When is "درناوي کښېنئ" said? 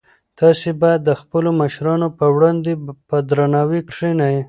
3.29-4.35